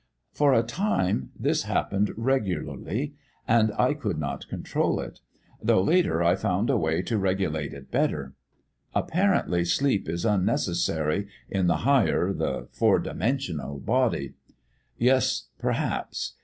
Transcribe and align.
"For 0.31 0.55
a 0.55 0.63
time 0.63 1.29
this 1.39 1.61
happened 1.65 2.09
regularly, 2.17 3.13
and 3.47 3.71
I 3.77 3.93
could 3.93 4.17
not 4.17 4.47
control 4.47 4.99
it; 4.99 5.19
though 5.61 5.83
later 5.83 6.23
I 6.23 6.35
found 6.35 6.71
a 6.71 6.77
way 6.77 7.03
to 7.03 7.19
regulate 7.19 7.71
it 7.71 7.91
better. 7.91 8.33
Apparently 8.95 9.63
sleep 9.63 10.09
is 10.09 10.25
unnecessary 10.25 11.27
in 11.51 11.67
the 11.67 11.77
higher 11.85 12.33
the 12.33 12.67
four 12.71 12.97
dimensional 12.97 13.77
body. 13.79 14.33
Yes, 14.97 15.49
perhaps. 15.59 16.33